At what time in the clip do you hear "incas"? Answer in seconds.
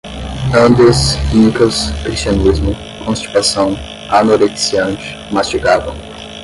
1.31-1.91